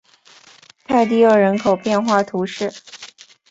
[0.87, 2.73] 泰蒂厄人口变化图示